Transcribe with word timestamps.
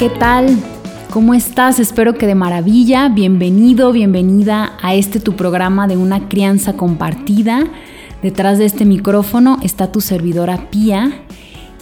¿qué 0.00 0.08
tal? 0.08 0.56
¿Cómo 1.10 1.34
estás? 1.34 1.78
Espero 1.78 2.14
que 2.14 2.26
de 2.26 2.34
maravilla. 2.34 3.10
Bienvenido, 3.10 3.92
bienvenida 3.92 4.72
a 4.80 4.94
este 4.94 5.20
tu 5.20 5.36
programa 5.36 5.86
de 5.88 5.98
una 5.98 6.26
crianza 6.26 6.72
compartida. 6.72 7.66
Detrás 8.22 8.56
de 8.56 8.64
este 8.64 8.86
micrófono 8.86 9.58
está 9.62 9.92
tu 9.92 10.00
servidora 10.00 10.70
Pía. 10.70 11.20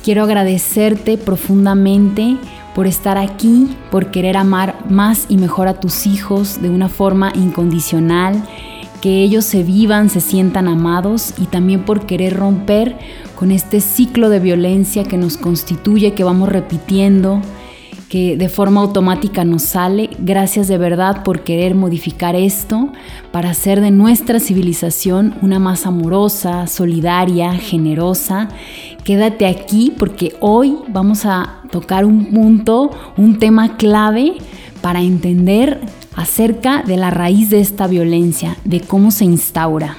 Quiero 0.02 0.24
agradecerte 0.24 1.16
profundamente 1.16 2.38
por 2.74 2.88
estar 2.88 3.18
aquí, 3.18 3.68
por 3.92 4.10
querer 4.10 4.36
amar 4.36 4.74
más 4.90 5.26
y 5.28 5.36
mejor 5.36 5.68
a 5.68 5.78
tus 5.78 6.04
hijos 6.04 6.60
de 6.60 6.70
una 6.70 6.88
forma 6.88 7.30
incondicional, 7.36 8.42
que 9.00 9.22
ellos 9.22 9.44
se 9.44 9.62
vivan, 9.62 10.10
se 10.10 10.20
sientan 10.20 10.66
amados 10.66 11.34
y 11.38 11.44
también 11.44 11.84
por 11.84 12.04
querer 12.04 12.34
romper 12.34 12.98
con 13.36 13.52
este 13.52 13.80
ciclo 13.80 14.28
de 14.28 14.40
violencia 14.40 15.04
que 15.04 15.18
nos 15.18 15.36
constituye, 15.36 16.14
que 16.14 16.24
vamos 16.24 16.48
repitiendo, 16.48 17.42
que 18.08 18.36
de 18.36 18.48
forma 18.48 18.80
automática 18.80 19.44
nos 19.44 19.62
sale. 19.62 20.10
Gracias 20.18 20.68
de 20.68 20.78
verdad 20.78 21.22
por 21.22 21.40
querer 21.40 21.74
modificar 21.74 22.34
esto 22.34 22.92
para 23.32 23.50
hacer 23.50 23.80
de 23.80 23.90
nuestra 23.90 24.40
civilización 24.40 25.34
una 25.42 25.58
más 25.58 25.86
amorosa, 25.86 26.66
solidaria, 26.66 27.52
generosa. 27.52 28.48
Quédate 29.04 29.46
aquí 29.46 29.92
porque 29.96 30.34
hoy 30.40 30.76
vamos 30.88 31.26
a 31.26 31.62
tocar 31.70 32.04
un 32.04 32.26
punto, 32.26 32.90
un 33.16 33.38
tema 33.38 33.76
clave 33.76 34.34
para 34.80 35.02
entender 35.02 35.80
acerca 36.16 36.82
de 36.82 36.96
la 36.96 37.10
raíz 37.10 37.50
de 37.50 37.60
esta 37.60 37.86
violencia, 37.86 38.56
de 38.64 38.80
cómo 38.80 39.10
se 39.10 39.24
instaura. 39.24 39.96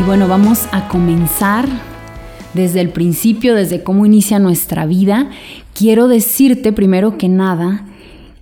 Y 0.00 0.02
bueno, 0.02 0.28
vamos 0.28 0.66
a 0.72 0.88
comenzar 0.88 1.68
desde 2.54 2.80
el 2.80 2.88
principio, 2.88 3.54
desde 3.54 3.82
cómo 3.82 4.06
inicia 4.06 4.38
nuestra 4.38 4.86
vida. 4.86 5.28
Quiero 5.74 6.08
decirte 6.08 6.72
primero 6.72 7.18
que 7.18 7.28
nada 7.28 7.84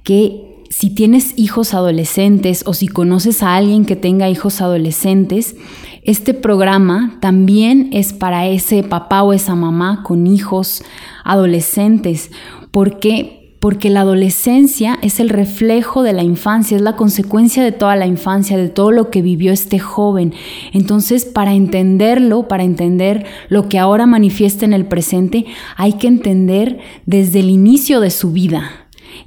que 0.04 0.62
si 0.70 0.90
tienes 0.90 1.36
hijos 1.36 1.74
adolescentes 1.74 2.62
o 2.64 2.74
si 2.74 2.86
conoces 2.86 3.42
a 3.42 3.56
alguien 3.56 3.86
que 3.86 3.96
tenga 3.96 4.30
hijos 4.30 4.60
adolescentes, 4.60 5.56
este 6.04 6.32
programa 6.32 7.18
también 7.20 7.90
es 7.92 8.12
para 8.12 8.46
ese 8.46 8.84
papá 8.84 9.24
o 9.24 9.32
esa 9.32 9.56
mamá 9.56 10.04
con 10.04 10.28
hijos 10.28 10.84
adolescentes, 11.24 12.30
porque 12.70 13.37
porque 13.60 13.90
la 13.90 14.02
adolescencia 14.02 14.98
es 15.02 15.18
el 15.18 15.28
reflejo 15.28 16.02
de 16.02 16.12
la 16.12 16.22
infancia, 16.22 16.76
es 16.76 16.82
la 16.82 16.96
consecuencia 16.96 17.62
de 17.62 17.72
toda 17.72 17.96
la 17.96 18.06
infancia, 18.06 18.56
de 18.56 18.68
todo 18.68 18.92
lo 18.92 19.10
que 19.10 19.20
vivió 19.20 19.52
este 19.52 19.78
joven. 19.78 20.32
Entonces, 20.72 21.24
para 21.24 21.54
entenderlo, 21.54 22.46
para 22.46 22.62
entender 22.62 23.26
lo 23.48 23.68
que 23.68 23.78
ahora 23.78 24.06
manifiesta 24.06 24.64
en 24.64 24.72
el 24.72 24.86
presente, 24.86 25.46
hay 25.76 25.94
que 25.94 26.06
entender 26.06 26.78
desde 27.04 27.40
el 27.40 27.50
inicio 27.50 28.00
de 28.00 28.10
su 28.10 28.30
vida. 28.30 28.70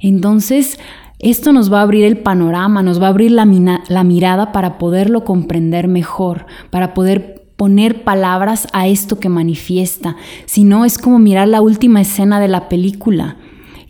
Entonces, 0.00 0.78
esto 1.18 1.52
nos 1.52 1.72
va 1.72 1.80
a 1.80 1.82
abrir 1.82 2.04
el 2.04 2.18
panorama, 2.18 2.82
nos 2.82 3.00
va 3.00 3.06
a 3.06 3.10
abrir 3.10 3.32
la, 3.32 3.46
la 3.88 4.04
mirada 4.04 4.50
para 4.50 4.78
poderlo 4.78 5.24
comprender 5.24 5.88
mejor, 5.88 6.46
para 6.70 6.94
poder 6.94 7.44
poner 7.56 8.02
palabras 8.02 8.66
a 8.72 8.88
esto 8.88 9.20
que 9.20 9.28
manifiesta. 9.28 10.16
Si 10.46 10.64
no, 10.64 10.86
es 10.86 10.96
como 10.96 11.18
mirar 11.18 11.48
la 11.48 11.60
última 11.60 12.00
escena 12.00 12.40
de 12.40 12.48
la 12.48 12.68
película 12.68 13.36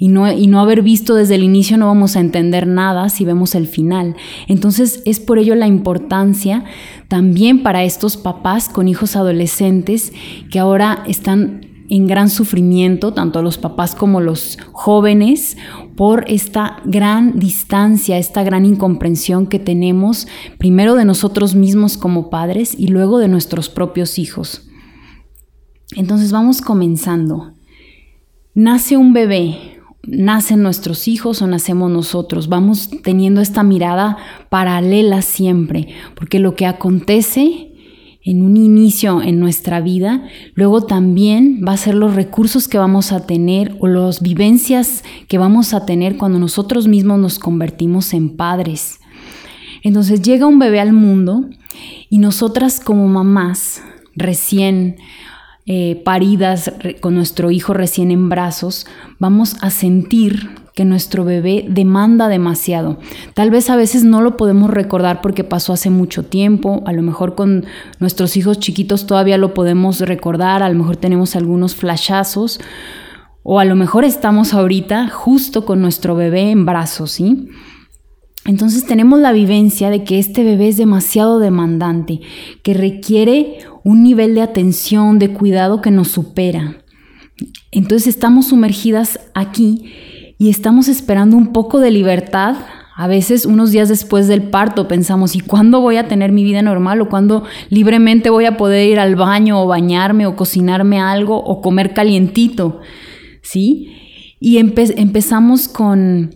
y 0.03 0.09
no, 0.09 0.33
y 0.33 0.49
no 0.49 0.59
haber 0.59 0.83
visto 0.83 1.15
desde 1.15 1.37
el 1.37 1.45
inicio 1.45 1.79
no 1.79 1.87
vamos 1.87 2.17
a 2.17 2.21
entender 2.21 2.67
nada 2.67 3.09
si 3.09 3.25
vemos 3.25 3.55
el 3.55 3.69
final. 3.69 4.17
Entonces 4.49 5.01
es 5.05 5.21
por 5.21 5.39
ello 5.39 5.55
la 5.55 5.69
importancia 5.69 6.65
también 7.07 7.63
para 7.63 7.85
estos 7.85 8.17
papás 8.17 8.69
con 8.69 8.89
hijos 8.89 9.15
adolescentes 9.15 10.13
que 10.51 10.59
ahora 10.59 11.05
están 11.07 11.85
en 11.89 12.09
gran 12.09 12.31
sufrimiento, 12.31 13.13
tanto 13.15 13.43
los 13.43 13.59
papás 13.59 13.95
como 13.95 14.21
los 14.21 14.59
jóvenes, 14.73 15.57
por 15.95 16.25
esta 16.27 16.79
gran 16.84 17.39
distancia, 17.39 18.19
esta 18.19 18.43
gran 18.43 18.67
incomprensión 18.67 19.47
que 19.47 19.61
tenemos, 19.61 20.27
primero 20.59 20.97
de 20.97 21.05
nosotros 21.05 21.55
mismos 21.55 21.97
como 21.97 22.29
padres 22.29 22.75
y 22.77 22.89
luego 22.89 23.21
de 23.21 23.29
nuestros 23.29 23.69
propios 23.69 24.19
hijos. 24.19 24.69
Entonces 25.95 26.33
vamos 26.33 26.61
comenzando. 26.61 27.53
Nace 28.53 28.97
un 28.97 29.13
bebé, 29.13 29.79
nacen 30.05 30.63
nuestros 30.63 31.09
hijos 31.09 31.43
o 31.43 31.47
nacemos 31.47 31.91
nosotros. 31.91 32.49
Vamos 32.49 32.91
teniendo 33.03 33.41
esta 33.41 33.63
mirada 33.63 34.17
paralela 34.49 35.23
siempre, 35.23 35.89
porque 36.15 36.39
lo 36.39 36.55
que 36.55 36.67
acontece 36.67 37.73
en 38.25 38.43
un 38.43 38.57
inicio 38.57 39.21
en 39.21 39.41
nuestra 39.41 39.81
vida, 39.81 40.23
luego 40.55 40.83
también 40.83 41.63
va 41.67 41.73
a 41.73 41.77
ser 41.77 41.95
los 41.95 42.15
recursos 42.15 42.69
que 42.69 42.79
vamos 42.79 43.11
a 43.11 43.27
tener 43.27 43.77
o 43.81 43.89
las 43.89 44.23
vivencias 44.23 45.03
que 45.27 45.39
vamos 45.39 45.75
a 45.75 45.87
tener 45.87 46.17
cuando 46.17 46.39
nosotros 46.39 46.87
mismos 46.87 47.19
nos 47.19 47.39
convertimos 47.39 48.15
en 48.15 48.37
padres. 48.37 49.01
Entonces 49.83 50.23
llega 50.23 50.47
un 50.47 50.61
bebé 50.61 50.79
al 50.79 50.93
mundo 50.93 51.49
y 52.09 52.19
nosotras 52.19 52.79
como 52.79 53.09
mamás 53.09 53.83
recién 54.15 54.97
eh, 55.67 56.03
paridas 56.05 56.73
con 57.00 57.15
nuestro 57.15 57.50
hijo 57.50 57.73
recién 57.73 58.11
en 58.11 58.28
brazos, 58.28 58.87
vamos 59.19 59.56
a 59.61 59.71
sentir 59.71 60.50
que 60.75 60.84
nuestro 60.84 61.25
bebé 61.25 61.67
demanda 61.69 62.28
demasiado. 62.28 62.99
Tal 63.34 63.50
vez 63.50 63.71
a 63.71 63.77
veces 63.77 64.05
no 64.05 64.22
lo 64.22 64.37
podemos 64.37 64.71
recordar 64.71 65.21
porque 65.21 65.45
pasó 65.45 65.72
hace 65.72 65.91
mucho 65.91 66.25
tiempo, 66.25 66.83
a 66.87 66.93
lo 66.93 67.03
mejor 67.03 67.34
con 67.34 67.67
nuestros 68.01 68.37
hijos 68.37 68.59
chiquitos 68.59 69.06
todavía 69.06 69.39
lo 69.39 69.55
podemos 69.55 70.01
recordar, 70.01 70.62
a 70.62 70.69
lo 70.69 70.77
mejor 70.77 70.97
tenemos 70.97 71.37
algunos 71.37 71.75
flashazos, 71.75 72.59
o 73.43 73.61
a 73.61 73.65
lo 73.65 73.77
mejor 73.77 74.05
estamos 74.05 74.55
ahorita 74.55 75.09
justo 75.09 75.65
con 75.65 75.83
nuestro 75.83 76.15
bebé 76.15 76.51
en 76.51 76.65
brazos, 76.65 77.12
¿sí? 77.12 77.49
Entonces 78.45 78.87
tenemos 78.87 79.21
la 79.21 79.33
vivencia 79.33 79.91
de 79.91 80.03
que 80.03 80.19
este 80.19 80.43
bebé 80.43 80.69
es 80.69 80.77
demasiado 80.77 81.39
demandante, 81.39 82.21
que 82.62 82.75
requiere 82.75 83.59
un 83.84 84.03
nivel 84.03 84.34
de 84.34 84.43
atención, 84.43 85.19
de 85.19 85.32
cuidado 85.32 85.81
que 85.81 85.91
nos 85.91 86.09
supera. 86.09 86.82
Entonces 87.70 88.09
estamos 88.09 88.48
sumergidas 88.48 89.19
aquí 89.34 90.34
y 90.38 90.50
estamos 90.50 90.88
esperando 90.88 91.37
un 91.37 91.53
poco 91.53 91.81
de 91.81 91.91
libertad. 91.91 92.56
A 92.94 93.06
veces 93.06 93.47
unos 93.47 93.72
días 93.72 93.88
después 93.88 94.28
del 94.28 94.42
parto 94.42 94.87
pensamos, 94.87 95.34
¿y 95.34 95.41
cuándo 95.41 95.81
voy 95.81 95.97
a 95.97 96.09
tener 96.09 96.31
mi 96.31 96.44
vida 96.44 96.62
normal? 96.62 97.00
¿O 97.00 97.09
cuándo 97.09 97.44
libremente 97.71 98.31
voy 98.31 98.44
a 98.44 98.56
poder 98.56 98.88
ir 98.88 99.00
al 99.00 99.16
baño 99.16 99.62
o 99.62 99.66
bañarme 99.66 100.26
o 100.26 100.37
cocinarme 100.37 101.00
algo 101.00 101.37
o 101.37 101.60
comer 101.60 101.94
calientito? 101.94 102.81
¿Sí? 103.42 104.37
Y 104.38 104.59
empezamos 104.59 105.69
con, 105.69 106.34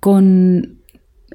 con 0.00 0.73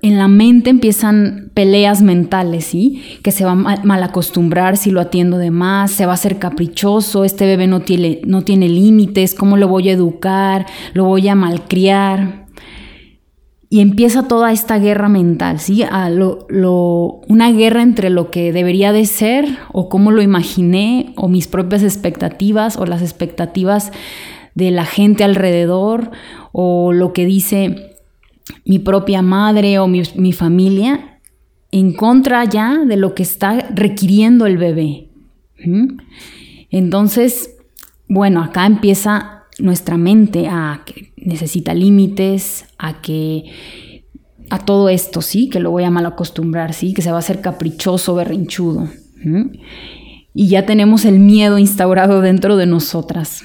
en 0.01 0.17
la 0.17 0.27
mente 0.27 0.69
empiezan 0.69 1.51
peleas 1.53 2.01
mentales, 2.01 2.65
¿sí? 2.65 3.01
Que 3.23 3.31
se 3.31 3.45
va 3.45 3.51
a 3.51 3.55
mal 3.55 4.03
acostumbrar 4.03 4.77
si 4.77 4.91
lo 4.91 5.01
atiendo 5.01 5.37
de 5.37 5.51
más, 5.51 5.91
se 5.91 6.05
va 6.05 6.13
a 6.13 6.15
hacer 6.15 6.39
caprichoso, 6.39 7.25
este 7.25 7.45
bebé 7.45 7.67
no 7.67 7.81
tiene, 7.81 8.21
no 8.25 8.43
tiene 8.43 8.69
límites, 8.69 9.35
¿cómo 9.35 9.57
lo 9.57 9.67
voy 9.67 9.89
a 9.89 9.93
educar? 9.93 10.65
¿Lo 10.93 11.05
voy 11.05 11.27
a 11.27 11.35
malcriar? 11.35 12.47
Y 13.71 13.81
empieza 13.81 14.27
toda 14.27 14.51
esta 14.51 14.79
guerra 14.79 15.09
mental, 15.09 15.59
¿sí? 15.59 15.83
Una 15.83 17.51
guerra 17.51 17.83
entre 17.83 18.09
lo 18.09 18.31
que 18.31 18.51
debería 18.51 18.91
de 18.91 19.05
ser 19.05 19.45
o 19.71 19.89
cómo 19.89 20.11
lo 20.11 20.23
imaginé 20.23 21.13
o 21.15 21.27
mis 21.27 21.47
propias 21.47 21.83
expectativas 21.83 22.77
o 22.77 22.87
las 22.87 23.03
expectativas 23.03 23.91
de 24.55 24.71
la 24.71 24.85
gente 24.85 25.23
alrededor 25.23 26.09
o 26.51 26.93
lo 26.93 27.13
que 27.13 27.25
dice 27.25 27.98
mi 28.65 28.79
propia 28.79 29.21
madre 29.21 29.79
o 29.79 29.87
mi, 29.87 30.33
familia 30.33 31.19
en 31.71 31.93
contra 31.93 32.45
ya 32.45 32.85
de 32.85 32.97
lo 32.97 33.13
que 33.13 33.23
está 33.23 33.69
requiriendo 33.73 34.45
el 34.45 34.57
bebé. 34.57 35.09
Entonces, 36.69 37.57
bueno, 38.07 38.43
acá 38.43 38.65
empieza 38.65 39.43
nuestra 39.59 39.97
mente 39.97 40.47
a 40.47 40.81
que 40.85 41.13
necesita 41.17 41.73
límites, 41.73 42.65
a 42.77 43.01
que 43.01 43.45
a 44.49 44.59
todo 44.59 44.89
esto, 44.89 45.21
sí, 45.21 45.49
que 45.49 45.59
lo 45.59 45.71
voy 45.71 45.83
a 45.83 45.91
mal 45.91 46.05
acostumbrar, 46.05 46.73
sí, 46.73 46.93
que 46.93 47.01
se 47.01 47.11
va 47.11 47.17
a 47.17 47.19
hacer 47.19 47.41
caprichoso, 47.41 48.15
berrinchudo. 48.15 48.89
Y 50.33 50.47
ya 50.47 50.65
tenemos 50.65 51.05
el 51.05 51.19
miedo 51.19 51.59
instaurado 51.59 52.21
dentro 52.21 52.55
de 52.57 52.65
nosotras. 52.65 53.43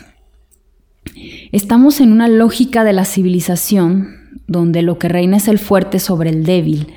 Estamos 1.53 2.01
en 2.01 2.13
una 2.13 2.29
lógica 2.29 2.85
de 2.85 2.93
la 2.93 3.05
civilización 3.05 4.24
donde 4.47 4.83
lo 4.83 4.99
que 4.99 5.09
reina 5.09 5.37
es 5.37 5.49
el 5.49 5.59
fuerte 5.59 5.99
sobre 5.99 6.31
el 6.31 6.45
débil, 6.45 6.89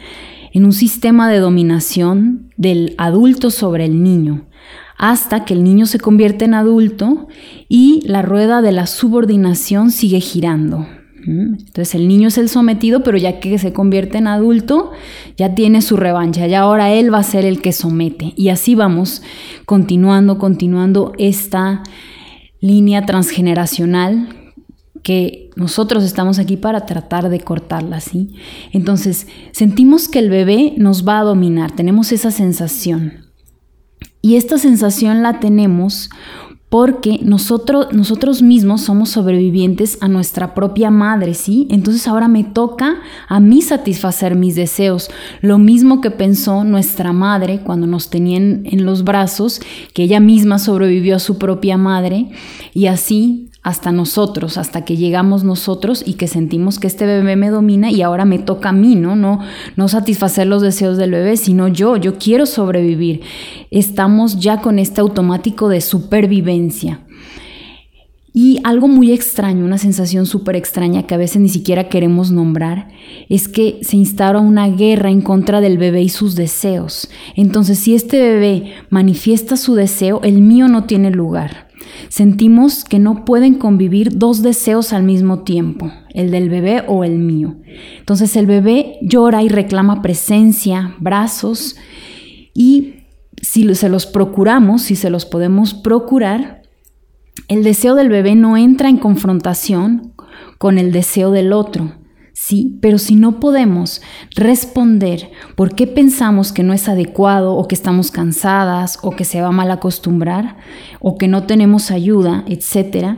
en 0.53 0.65
un 0.65 0.73
sistema 0.73 1.29
de 1.29 1.39
dominación 1.39 2.51
del 2.57 2.95
adulto 2.97 3.51
sobre 3.51 3.85
el 3.85 4.03
niño, 4.03 4.45
hasta 4.97 5.45
que 5.45 5.53
el 5.53 5.63
niño 5.63 5.85
se 5.85 5.99
convierte 5.99 6.45
en 6.45 6.53
adulto 6.53 7.27
y 7.69 8.01
la 8.05 8.21
rueda 8.21 8.61
de 8.61 8.71
la 8.71 8.87
subordinación 8.87 9.91
sigue 9.91 10.19
girando. 10.19 10.87
Entonces 11.27 11.93
el 11.93 12.07
niño 12.07 12.29
es 12.29 12.37
el 12.37 12.47
sometido, 12.47 13.03
pero 13.03 13.17
ya 13.17 13.39
que 13.41 13.59
se 13.59 13.73
convierte 13.73 14.17
en 14.17 14.27
adulto, 14.27 14.91
ya 15.35 15.55
tiene 15.55 15.81
su 15.81 15.97
revancha, 15.97 16.47
ya 16.47 16.61
ahora 16.61 16.93
él 16.93 17.13
va 17.13 17.19
a 17.19 17.23
ser 17.23 17.45
el 17.45 17.61
que 17.61 17.73
somete. 17.73 18.33
Y 18.37 18.47
así 18.47 18.75
vamos 18.75 19.21
continuando, 19.65 20.37
continuando 20.37 21.11
esta 21.17 21.83
línea 22.61 23.05
transgeneracional 23.05 24.46
que 25.07 25.51
nosotros 25.55 26.03
estamos 26.03 26.37
aquí 26.37 26.57
para 26.57 26.85
tratar 26.85 27.29
de 27.29 27.39
cortarla, 27.39 28.01
¿sí? 28.01 28.35
Entonces, 28.73 29.25
sentimos 29.53 30.09
que 30.09 30.19
el 30.19 30.29
bebé 30.29 30.73
nos 30.75 31.07
va 31.07 31.19
a 31.19 31.23
dominar, 31.23 31.71
tenemos 31.71 32.11
esa 32.11 32.29
sensación. 32.29 33.13
Y 34.21 34.35
esta 34.35 34.57
sensación 34.57 35.23
la 35.23 35.39
tenemos 35.39 36.09
porque 36.67 37.21
nosotros, 37.23 37.93
nosotros 37.93 38.41
mismos 38.41 38.81
somos 38.81 39.09
sobrevivientes 39.11 39.97
a 40.01 40.09
nuestra 40.09 40.53
propia 40.53 40.91
madre, 40.91 41.35
¿sí? 41.35 41.69
Entonces 41.69 42.05
ahora 42.09 42.27
me 42.27 42.43
toca 42.43 42.97
a 43.29 43.39
mí 43.39 43.61
satisfacer 43.61 44.35
mis 44.35 44.55
deseos, 44.55 45.09
lo 45.39 45.57
mismo 45.57 46.01
que 46.01 46.11
pensó 46.11 46.65
nuestra 46.65 47.13
madre 47.13 47.61
cuando 47.61 47.87
nos 47.87 48.09
tenían 48.09 48.63
en 48.65 48.83
los 48.83 49.05
brazos, 49.05 49.61
que 49.93 50.03
ella 50.03 50.19
misma 50.19 50.59
sobrevivió 50.59 51.15
a 51.15 51.19
su 51.19 51.37
propia 51.37 51.77
madre, 51.77 52.31
y 52.73 52.87
así 52.87 53.47
hasta 53.67 53.91
nosotros, 53.91 54.57
hasta 54.57 54.85
que 54.85 54.95
llegamos 54.95 55.43
nosotros 55.43 56.01
y 56.05 56.13
que 56.13 56.29
sentimos 56.29 56.79
que 56.79 56.87
este 56.87 57.05
bebé 57.05 57.35
me 57.35 57.49
domina 57.49 57.91
y 57.91 58.01
ahora 58.01 58.23
me 58.23 58.39
toca 58.39 58.69
a 58.69 58.71
mí, 58.71 58.95
¿no? 58.95 59.17
No, 59.17 59.41
no 59.75 59.89
satisfacer 59.89 60.47
los 60.47 60.61
deseos 60.61 60.97
del 60.97 61.11
bebé, 61.11 61.35
sino 61.35 61.67
yo, 61.67 61.97
yo 61.97 62.17
quiero 62.17 62.45
sobrevivir. 62.45 63.23
Estamos 63.69 64.39
ya 64.39 64.61
con 64.61 64.79
este 64.79 65.01
automático 65.01 65.67
de 65.67 65.81
supervivencia. 65.81 67.01
Y 68.33 68.59
algo 68.63 68.87
muy 68.87 69.11
extraño, 69.11 69.65
una 69.65 69.77
sensación 69.77 70.25
súper 70.27 70.55
extraña 70.55 71.03
que 71.03 71.15
a 71.15 71.17
veces 71.17 71.41
ni 71.41 71.49
siquiera 71.49 71.89
queremos 71.89 72.31
nombrar, 72.31 72.87
es 73.27 73.49
que 73.49 73.79
se 73.81 73.97
instaura 73.97 74.39
una 74.39 74.69
guerra 74.69 75.09
en 75.09 75.19
contra 75.19 75.59
del 75.59 75.77
bebé 75.77 76.03
y 76.03 76.09
sus 76.09 76.35
deseos. 76.35 77.09
Entonces, 77.35 77.79
si 77.79 77.95
este 77.95 78.21
bebé 78.21 78.75
manifiesta 78.89 79.57
su 79.57 79.75
deseo, 79.75 80.21
el 80.23 80.39
mío 80.39 80.69
no 80.69 80.85
tiene 80.85 81.11
lugar. 81.11 81.66
Sentimos 82.09 82.83
que 82.83 82.99
no 82.99 83.25
pueden 83.25 83.55
convivir 83.55 84.17
dos 84.17 84.41
deseos 84.41 84.93
al 84.93 85.03
mismo 85.03 85.43
tiempo, 85.43 85.91
el 86.13 86.31
del 86.31 86.49
bebé 86.49 86.83
o 86.87 87.03
el 87.03 87.17
mío. 87.17 87.57
Entonces 87.99 88.35
el 88.35 88.45
bebé 88.45 88.97
llora 89.01 89.43
y 89.43 89.49
reclama 89.49 90.01
presencia, 90.01 90.95
brazos, 90.99 91.75
y 92.53 92.95
si 93.41 93.73
se 93.75 93.89
los 93.89 94.05
procuramos, 94.05 94.81
si 94.81 94.95
se 94.95 95.09
los 95.09 95.25
podemos 95.25 95.73
procurar, 95.73 96.63
el 97.47 97.63
deseo 97.63 97.95
del 97.95 98.09
bebé 98.09 98.35
no 98.35 98.57
entra 98.57 98.89
en 98.89 98.97
confrontación 98.97 100.13
con 100.57 100.77
el 100.77 100.91
deseo 100.91 101.31
del 101.31 101.53
otro, 101.53 101.93
Sí, 102.47 102.77
pero 102.81 102.97
si 102.97 103.15
no 103.15 103.41
podemos 103.41 104.01
responder 104.33 105.31
por 105.57 105.75
qué 105.75 105.85
pensamos 105.85 106.53
que 106.53 106.63
no 106.63 106.71
es 106.71 106.87
adecuado 106.87 107.53
o 107.55 107.67
que 107.67 107.75
estamos 107.75 108.09
cansadas 108.09 108.99
o 109.01 109.11
que 109.11 109.25
se 109.25 109.41
va 109.41 109.51
mal 109.51 109.69
acostumbrar 109.69 110.55
o 111.01 111.17
que 111.17 111.27
no 111.27 111.43
tenemos 111.43 111.91
ayuda, 111.91 112.45
etc., 112.47 113.17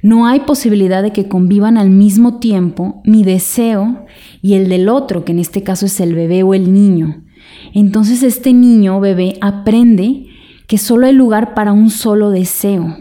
no 0.00 0.26
hay 0.26 0.40
posibilidad 0.40 1.02
de 1.02 1.12
que 1.12 1.28
convivan 1.28 1.76
al 1.76 1.90
mismo 1.90 2.38
tiempo 2.38 3.02
mi 3.04 3.24
deseo 3.24 4.06
y 4.40 4.54
el 4.54 4.70
del 4.70 4.88
otro, 4.88 5.26
que 5.26 5.32
en 5.32 5.40
este 5.40 5.62
caso 5.62 5.84
es 5.84 6.00
el 6.00 6.14
bebé 6.14 6.42
o 6.42 6.54
el 6.54 6.72
niño. 6.72 7.24
Entonces 7.74 8.22
este 8.22 8.54
niño 8.54 8.96
o 8.96 9.00
bebé 9.00 9.36
aprende 9.42 10.28
que 10.66 10.78
solo 10.78 11.08
hay 11.08 11.12
lugar 11.12 11.52
para 11.52 11.74
un 11.74 11.90
solo 11.90 12.30
deseo. 12.30 12.96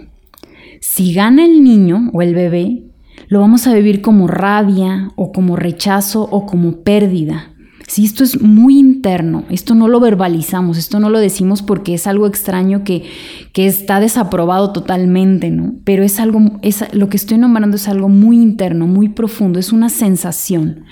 Si 0.81 1.13
gana 1.13 1.45
el 1.45 1.63
niño 1.63 2.09
o 2.11 2.21
el 2.21 2.35
bebé, 2.35 2.90
lo 3.31 3.39
vamos 3.39 3.65
a 3.65 3.73
vivir 3.73 4.01
como 4.01 4.27
rabia 4.27 5.09
o 5.15 5.31
como 5.31 5.55
rechazo 5.55 6.23
o 6.23 6.45
como 6.45 6.81
pérdida. 6.81 7.53
Si 7.87 8.03
esto 8.03 8.25
es 8.25 8.41
muy 8.41 8.77
interno, 8.77 9.45
esto 9.49 9.73
no 9.73 9.87
lo 9.87 10.01
verbalizamos, 10.01 10.77
esto 10.77 10.99
no 10.99 11.09
lo 11.09 11.17
decimos 11.17 11.61
porque 11.61 11.93
es 11.93 12.07
algo 12.07 12.27
extraño 12.27 12.83
que, 12.83 13.05
que 13.53 13.67
está 13.67 14.01
desaprobado 14.01 14.73
totalmente, 14.73 15.49
¿no? 15.49 15.75
Pero 15.85 16.03
es 16.03 16.19
algo, 16.19 16.59
es, 16.61 16.83
lo 16.93 17.07
que 17.07 17.15
estoy 17.15 17.37
nombrando 17.37 17.77
es 17.77 17.87
algo 17.87 18.09
muy 18.09 18.35
interno, 18.35 18.85
muy 18.85 19.07
profundo, 19.07 19.59
es 19.59 19.71
una 19.71 19.87
sensación. 19.87 20.83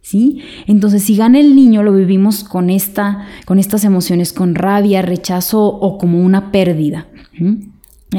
¿Sí? 0.00 0.40
Entonces, 0.66 1.02
si 1.02 1.16
gana 1.16 1.38
el 1.38 1.54
niño, 1.54 1.82
lo 1.82 1.92
vivimos 1.92 2.44
con, 2.44 2.70
esta, 2.70 3.26
con 3.44 3.58
estas 3.58 3.84
emociones, 3.84 4.32
con 4.32 4.54
rabia, 4.54 5.02
rechazo 5.02 5.66
o 5.66 5.98
como 5.98 6.22
una 6.22 6.50
pérdida. 6.50 7.08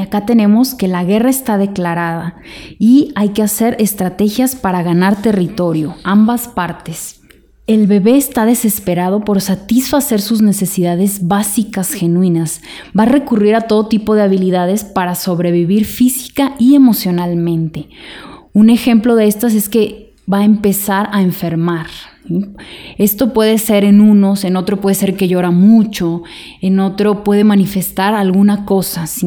Acá 0.00 0.26
tenemos 0.26 0.74
que 0.74 0.88
la 0.88 1.04
guerra 1.04 1.30
está 1.30 1.58
declarada 1.58 2.36
y 2.78 3.12
hay 3.14 3.30
que 3.30 3.42
hacer 3.42 3.76
estrategias 3.78 4.56
para 4.56 4.82
ganar 4.82 5.22
territorio, 5.22 5.94
ambas 6.04 6.48
partes. 6.48 7.20
El 7.66 7.88
bebé 7.88 8.16
está 8.16 8.46
desesperado 8.46 9.24
por 9.24 9.40
satisfacer 9.40 10.20
sus 10.20 10.40
necesidades 10.40 11.26
básicas 11.26 11.92
genuinas. 11.92 12.60
Va 12.96 13.02
a 13.02 13.06
recurrir 13.06 13.56
a 13.56 13.62
todo 13.62 13.88
tipo 13.88 14.14
de 14.14 14.22
habilidades 14.22 14.84
para 14.84 15.16
sobrevivir 15.16 15.84
física 15.84 16.54
y 16.60 16.76
emocionalmente. 16.76 17.88
Un 18.52 18.70
ejemplo 18.70 19.16
de 19.16 19.26
estas 19.26 19.54
es 19.54 19.68
que 19.68 20.14
va 20.32 20.38
a 20.38 20.44
empezar 20.44 21.08
a 21.12 21.22
enfermar. 21.22 21.86
Esto 22.98 23.32
puede 23.32 23.58
ser 23.58 23.84
en 23.84 24.00
unos, 24.00 24.44
en 24.44 24.56
otro 24.56 24.80
puede 24.80 24.94
ser 24.94 25.16
que 25.16 25.28
llora 25.28 25.50
mucho, 25.50 26.22
en 26.60 26.80
otro 26.80 27.24
puede 27.24 27.44
manifestar 27.44 28.14
alguna 28.14 28.64
cosa, 28.64 29.06
¿sí? 29.06 29.26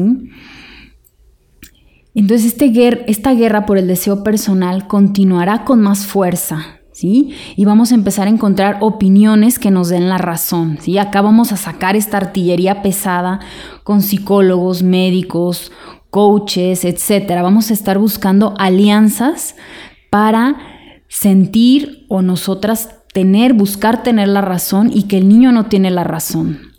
Entonces 2.20 2.48
este 2.48 3.10
esta 3.10 3.32
guerra 3.32 3.64
por 3.64 3.78
el 3.78 3.86
deseo 3.86 4.22
personal 4.22 4.86
continuará 4.86 5.64
con 5.64 5.80
más 5.80 6.04
fuerza, 6.04 6.80
¿sí? 6.92 7.30
Y 7.56 7.64
vamos 7.64 7.92
a 7.92 7.94
empezar 7.94 8.26
a 8.26 8.30
encontrar 8.30 8.76
opiniones 8.80 9.58
que 9.58 9.70
nos 9.70 9.88
den 9.88 10.10
la 10.10 10.18
razón, 10.18 10.76
¿sí? 10.82 10.98
Acá 10.98 11.22
vamos 11.22 11.50
a 11.50 11.56
sacar 11.56 11.96
esta 11.96 12.18
artillería 12.18 12.82
pesada 12.82 13.40
con 13.84 14.02
psicólogos, 14.02 14.82
médicos, 14.82 15.72
coaches, 16.10 16.84
etcétera. 16.84 17.40
Vamos 17.40 17.70
a 17.70 17.72
estar 17.72 17.98
buscando 17.98 18.52
alianzas 18.58 19.54
para 20.10 20.58
sentir 21.08 22.04
o 22.10 22.20
nosotras 22.20 22.96
tener, 23.14 23.54
buscar 23.54 24.02
tener 24.02 24.28
la 24.28 24.42
razón 24.42 24.90
y 24.92 25.04
que 25.04 25.16
el 25.16 25.26
niño 25.26 25.52
no 25.52 25.68
tiene 25.68 25.90
la 25.90 26.04
razón. 26.04 26.69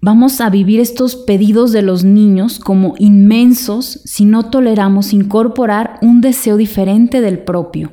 Vamos 0.00 0.40
a 0.40 0.48
vivir 0.48 0.78
estos 0.78 1.16
pedidos 1.16 1.72
de 1.72 1.82
los 1.82 2.04
niños 2.04 2.60
como 2.60 2.94
inmensos 3.00 4.00
si 4.04 4.26
no 4.26 4.44
toleramos 4.44 5.12
incorporar 5.12 5.98
un 6.02 6.20
deseo 6.20 6.56
diferente 6.56 7.20
del 7.20 7.40
propio, 7.40 7.90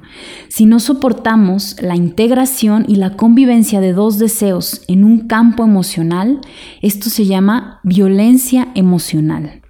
si 0.48 0.68
no 0.68 0.80
soportamos 0.80 1.76
la 1.82 1.96
integración 1.96 2.86
y 2.88 2.98
la 2.98 3.16
convivencia 3.16 3.82
de 3.82 3.94
dos 3.94 4.20
deseos 4.20 4.84
en 4.88 5.04
un 5.04 5.22
campo 5.22 5.64
emocional, 5.64 6.42
esto 6.84 7.10
se 7.10 7.26
llama 7.26 7.80
violencia 7.84 8.68
emocional. 8.76 9.64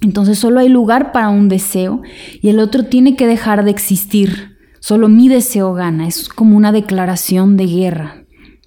Entonces 0.00 0.38
solo 0.38 0.58
hay 0.58 0.70
lugar 0.70 1.12
para 1.12 1.28
un 1.28 1.50
deseo 1.50 2.00
y 2.40 2.48
el 2.48 2.60
otro 2.60 2.86
tiene 2.86 3.14
que 3.14 3.26
dejar 3.26 3.62
de 3.62 3.72
existir. 3.72 4.56
Solo 4.80 5.10
mi 5.10 5.28
deseo 5.28 5.74
gana, 5.74 6.08
es 6.08 6.30
como 6.30 6.56
una 6.56 6.72
declaración 6.72 7.58
de 7.58 7.66
guerra. 7.66 8.21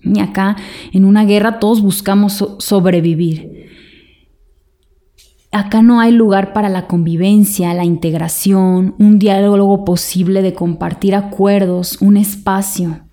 Y 0.06 0.20
acá 0.20 0.56
en 0.92 1.06
una 1.06 1.26
guerra 1.26 1.60
todos 1.60 1.82
buscamos 1.82 2.46
sobrevivir. 2.60 3.66
Acá 5.52 5.82
no 5.82 6.00
hay 6.02 6.12
lugar 6.12 6.54
para 6.54 6.70
la 6.70 6.86
convivencia, 6.86 7.74
la 7.74 7.86
integración, 7.86 8.94
un 9.00 9.20
diálogo 9.20 9.86
posible 9.86 10.42
de 10.42 10.54
compartir 10.54 11.16
acuerdos, 11.16 11.98
un 12.02 12.18
espacio. 12.18 13.08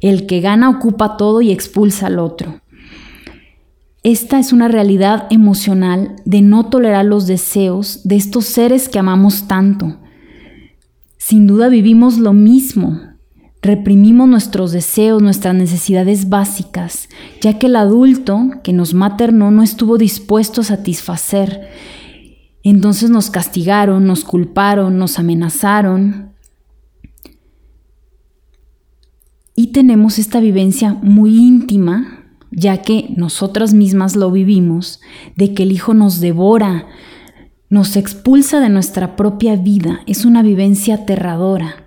El 0.00 0.26
que 0.26 0.40
gana 0.40 0.70
ocupa 0.70 1.16
todo 1.16 1.42
y 1.42 1.50
expulsa 1.50 2.06
al 2.06 2.20
otro. 2.20 2.60
Esta 4.04 4.38
es 4.38 4.52
una 4.52 4.68
realidad 4.68 5.26
emocional 5.30 6.16
de 6.24 6.42
no 6.42 6.66
tolerar 6.66 7.06
los 7.06 7.26
deseos 7.26 8.06
de 8.06 8.16
estos 8.16 8.44
seres 8.44 8.88
que 8.88 8.98
amamos 8.98 9.48
tanto. 9.48 9.96
Sin 11.16 11.46
duda 11.46 11.68
vivimos 11.68 12.18
lo 12.18 12.34
mismo, 12.34 13.00
reprimimos 13.64 14.28
nuestros 14.28 14.72
deseos, 14.72 15.22
nuestras 15.22 15.54
necesidades 15.54 16.28
básicas, 16.28 17.08
ya 17.40 17.58
que 17.58 17.66
el 17.66 17.76
adulto 17.76 18.50
que 18.62 18.74
nos 18.74 18.92
maternó 18.92 19.50
no 19.50 19.62
estuvo 19.62 19.96
dispuesto 19.96 20.60
a 20.60 20.64
satisfacer. 20.64 21.68
Entonces 22.62 23.08
nos 23.08 23.30
castigaron, 23.30 24.06
nos 24.06 24.22
culparon, 24.24 24.98
nos 24.98 25.18
amenazaron. 25.18 26.34
Y 29.56 29.68
tenemos 29.68 30.18
esta 30.18 30.40
vivencia 30.40 30.92
muy 30.92 31.34
íntima, 31.34 32.26
ya 32.50 32.82
que 32.82 33.14
nosotras 33.16 33.72
mismas 33.72 34.14
lo 34.14 34.30
vivimos, 34.30 35.00
de 35.36 35.54
que 35.54 35.62
el 35.62 35.72
hijo 35.72 35.94
nos 35.94 36.20
devora, 36.20 36.86
nos 37.70 37.96
expulsa 37.96 38.60
de 38.60 38.68
nuestra 38.68 39.16
propia 39.16 39.56
vida. 39.56 40.00
Es 40.06 40.26
una 40.26 40.42
vivencia 40.42 40.96
aterradora 40.96 41.83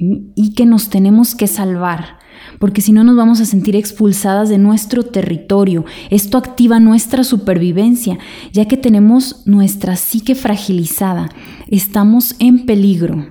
y 0.00 0.54
que 0.54 0.66
nos 0.66 0.88
tenemos 0.88 1.34
que 1.34 1.46
salvar, 1.46 2.18
porque 2.58 2.80
si 2.80 2.92
no 2.92 3.04
nos 3.04 3.16
vamos 3.16 3.40
a 3.40 3.44
sentir 3.44 3.76
expulsadas 3.76 4.48
de 4.48 4.58
nuestro 4.58 5.04
territorio. 5.04 5.84
Esto 6.10 6.38
activa 6.38 6.80
nuestra 6.80 7.22
supervivencia, 7.24 8.18
ya 8.52 8.66
que 8.66 8.76
tenemos 8.76 9.46
nuestra 9.46 9.96
psique 9.96 10.34
fragilizada, 10.34 11.28
estamos 11.68 12.34
en 12.38 12.66
peligro. 12.66 13.26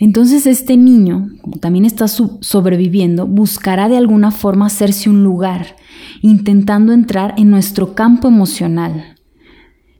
Entonces 0.00 0.46
este 0.46 0.76
niño, 0.76 1.30
como 1.40 1.56
también 1.56 1.84
está 1.84 2.06
sobreviviendo, 2.06 3.26
buscará 3.26 3.88
de 3.88 3.96
alguna 3.96 4.30
forma 4.30 4.66
hacerse 4.66 5.10
un 5.10 5.24
lugar, 5.24 5.76
intentando 6.22 6.92
entrar 6.92 7.34
en 7.36 7.50
nuestro 7.50 7.94
campo 7.94 8.28
emocional. 8.28 9.16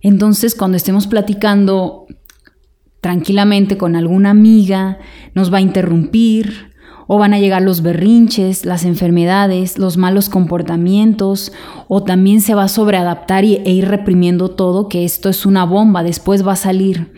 Entonces 0.01 0.55
cuando 0.55 0.77
estemos 0.77 1.09
platicando 1.09 2.07
tranquilamente 3.09 3.79
con 3.79 3.97
alguna 3.97 4.29
amiga, 4.29 4.99
nos 5.33 5.51
va 5.51 5.57
a 5.57 5.63
interrumpir, 5.63 6.75
o 7.07 7.17
van 7.17 7.33
a 7.33 7.39
llegar 7.39 7.63
los 7.63 7.81
berrinches, 7.81 8.67
las 8.67 8.85
enfermedades, 8.85 9.79
los 9.79 9.97
malos 9.97 10.29
comportamientos, 10.29 11.51
o 11.89 12.03
también 12.03 12.43
se 12.43 12.55
va 12.55 12.65
a 12.65 12.69
sobreadaptar 12.69 13.45
e 13.45 13.73
ir 13.73 13.89
reprimiendo 13.89 14.51
todo, 14.51 14.91
que 14.91 15.07
esto 15.07 15.31
es 15.31 15.47
una 15.47 15.65
bomba, 15.65 16.03
después 16.03 16.47
va 16.47 16.53
a 16.53 16.57
salir. 16.57 17.11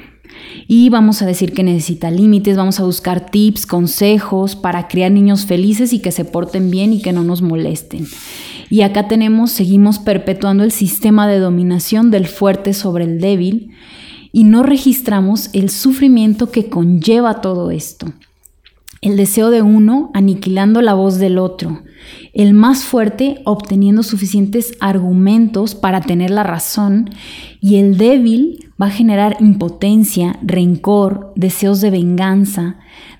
Y 0.68 0.90
vamos 0.90 1.22
a 1.22 1.26
decir 1.26 1.54
que 1.54 1.64
necesita 1.64 2.08
límites, 2.12 2.56
vamos 2.56 2.78
a 2.78 2.84
buscar 2.84 3.28
tips, 3.28 3.66
consejos 3.66 4.54
para 4.54 4.86
crear 4.86 5.10
niños 5.10 5.44
felices 5.44 5.92
y 5.92 5.98
que 5.98 6.12
se 6.12 6.24
porten 6.24 6.70
bien 6.70 6.92
y 6.92 7.02
que 7.02 7.12
no 7.12 7.24
nos 7.24 7.42
molesten. 7.42 8.06
Y 8.68 8.82
acá 8.82 9.08
tenemos, 9.08 9.50
seguimos 9.50 9.98
perpetuando 9.98 10.62
el 10.62 10.70
sistema 10.70 11.26
de 11.26 11.40
dominación 11.40 12.12
del 12.12 12.28
fuerte 12.28 12.74
sobre 12.74 13.02
el 13.06 13.20
débil 13.20 13.72
y 14.32 14.44
no 14.44 14.62
registramos 14.62 15.50
el 15.52 15.70
sufrimiento 15.70 16.50
que 16.50 16.68
conlleva 16.68 17.40
todo 17.40 17.70
esto. 17.70 18.12
El 19.00 19.16
deseo 19.16 19.50
de 19.50 19.62
uno 19.62 20.10
aniquilando 20.12 20.82
la 20.82 20.94
voz 20.94 21.18
del 21.18 21.38
otro, 21.38 21.82
el 22.34 22.52
más 22.52 22.84
fuerte 22.84 23.40
obteniendo 23.44 24.02
suficientes 24.02 24.74
argumentos 24.80 25.74
para 25.74 26.00
tener 26.00 26.30
la 26.30 26.42
razón. 26.42 27.10
Y 27.60 27.76
el 27.76 27.96
débil 27.96 28.70
va 28.80 28.86
a 28.86 28.90
generar 28.90 29.36
impotencia, 29.40 30.38
rencor, 30.42 31.32
deseos 31.34 31.80
de 31.80 31.90
venganza, 31.90 32.76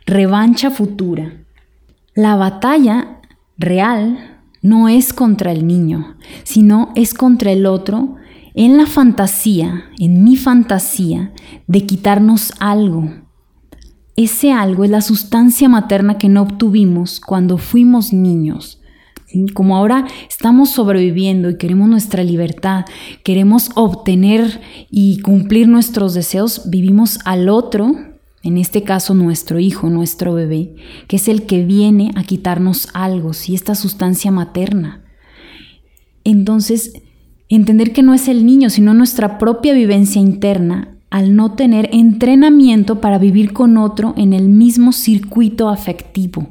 revancha 0.07 0.71
futura. 0.71 1.33
La 2.15 2.37
batalla 2.37 3.21
real 3.57 4.39
no 4.63 4.89
es 4.89 5.13
contra 5.13 5.53
el 5.53 5.67
niño, 5.67 6.17
sino 6.43 6.93
es 6.95 7.15
contra 7.15 7.53
el 7.53 7.67
otro 7.67 8.17
en 8.61 8.77
la 8.77 8.85
fantasía, 8.85 9.87
en 9.99 10.23
mi 10.23 10.37
fantasía, 10.37 11.33
de 11.67 11.87
quitarnos 11.87 12.53
algo, 12.61 13.11
ese 14.17 14.53
algo 14.53 14.85
es 14.85 14.91
la 14.91 15.01
sustancia 15.01 15.67
materna 15.71 16.19
que 16.19 16.29
no 16.29 16.43
obtuvimos 16.43 17.21
cuando 17.21 17.57
fuimos 17.57 18.13
niños. 18.13 18.83
Como 19.55 19.79
ahora 19.79 20.07
estamos 20.29 20.73
sobreviviendo 20.73 21.49
y 21.49 21.57
queremos 21.57 21.89
nuestra 21.89 22.23
libertad, 22.23 22.85
queremos 23.25 23.71
obtener 23.77 24.61
y 24.91 25.23
cumplir 25.23 25.67
nuestros 25.67 26.13
deseos, 26.13 26.69
vivimos 26.69 27.19
al 27.25 27.49
otro, 27.49 27.97
en 28.43 28.59
este 28.59 28.83
caso 28.83 29.15
nuestro 29.15 29.59
hijo, 29.59 29.89
nuestro 29.89 30.35
bebé, 30.35 30.77
que 31.09 31.17
es 31.17 31.29
el 31.29 31.47
que 31.47 31.65
viene 31.65 32.11
a 32.15 32.25
quitarnos 32.25 32.89
algo, 32.93 33.33
¿sí? 33.33 33.55
esta 33.55 33.75
sustancia 33.75 34.31
materna. 34.31 35.03
Entonces, 36.25 36.93
entender 37.57 37.93
que 37.93 38.03
no 38.03 38.15
es 38.15 38.29
el 38.29 38.47
niño, 38.47 38.71
sino 38.71 38.95
nuestra 38.95 39.39
propia 39.39 39.75
vivencia 39.75 40.21
interna 40.21 40.97
al 41.11 41.35
no 41.35 41.53
tener 41.53 41.91
entrenamiento 41.93 43.01
para 43.01 43.19
vivir 43.19 43.53
con 43.53 43.77
otro 43.77 44.15
en 44.17 44.33
el 44.33 44.49
mismo 44.49 44.93
circuito 44.93 45.69
afectivo. 45.69 46.49